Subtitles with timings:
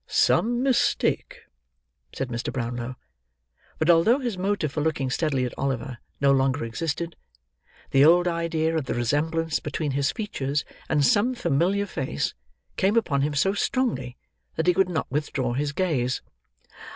[0.07, 1.41] "Some mistake,"
[2.11, 2.51] said Mr.
[2.51, 2.95] Brownlow.
[3.77, 7.15] But, although his motive for looking steadily at Oliver no longer existed,
[7.91, 12.33] the old idea of the resemblance between his features and some familiar face
[12.77, 14.17] came upon him so strongly,
[14.55, 16.23] that he could not withdraw his gaze.